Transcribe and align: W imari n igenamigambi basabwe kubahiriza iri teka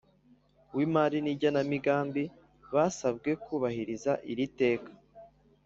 W 0.75 0.77
imari 0.85 1.17
n 1.25 1.27
igenamigambi 1.33 2.23
basabwe 2.73 3.31
kubahiriza 3.43 4.11
iri 4.31 4.45
teka 4.59 4.91